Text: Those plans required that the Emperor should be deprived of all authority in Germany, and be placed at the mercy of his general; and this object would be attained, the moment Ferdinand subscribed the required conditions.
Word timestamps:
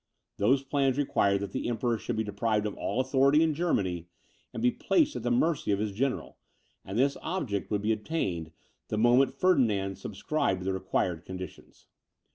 Those 0.37 0.63
plans 0.63 0.97
required 0.97 1.41
that 1.41 1.51
the 1.51 1.69
Emperor 1.69 1.99
should 1.99 2.15
be 2.15 2.23
deprived 2.23 2.65
of 2.65 2.73
all 2.75 2.99
authority 2.99 3.43
in 3.43 3.53
Germany, 3.53 4.07
and 4.51 4.59
be 4.59 4.71
placed 4.71 5.15
at 5.15 5.21
the 5.21 5.29
mercy 5.29 5.71
of 5.71 5.77
his 5.77 5.91
general; 5.91 6.39
and 6.83 6.97
this 6.97 7.17
object 7.21 7.69
would 7.69 7.83
be 7.83 7.91
attained, 7.91 8.51
the 8.87 8.97
moment 8.97 9.31
Ferdinand 9.39 9.97
subscribed 9.99 10.63
the 10.63 10.73
required 10.73 11.23
conditions. 11.23 11.85